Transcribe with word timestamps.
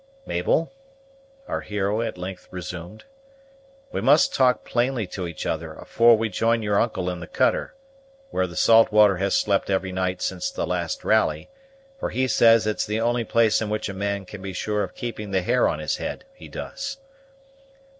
"Mabel," 0.25 0.73
our 1.47 1.61
hero 1.61 2.01
at 2.01 2.17
length 2.17 2.47
resumed, 2.49 3.05
"we 3.91 4.01
must 4.01 4.33
talk 4.33 4.65
plainly 4.65 5.05
to 5.05 5.27
each 5.27 5.45
other 5.45 5.73
afore 5.75 6.17
we 6.17 6.27
join 6.27 6.63
your 6.63 6.79
uncle 6.81 7.07
in 7.07 7.19
the 7.19 7.27
cutter, 7.27 7.75
where 8.31 8.47
the 8.47 8.55
Saltwater 8.55 9.17
has 9.17 9.35
slept 9.35 9.69
every 9.69 9.91
night 9.91 10.19
since 10.19 10.49
the 10.49 10.65
last 10.65 11.03
rally, 11.03 11.51
for 11.99 12.09
he 12.09 12.27
says 12.27 12.65
it's 12.65 12.87
the 12.87 12.99
only 12.99 13.23
place 13.23 13.61
in 13.61 13.69
which 13.69 13.89
a 13.89 13.93
man 13.93 14.25
can 14.25 14.41
be 14.41 14.53
sure 14.53 14.81
of 14.81 14.95
keeping 14.95 15.29
the 15.29 15.43
hair 15.43 15.67
on 15.67 15.77
his 15.77 15.97
head, 15.97 16.25
he 16.33 16.47
does. 16.47 16.97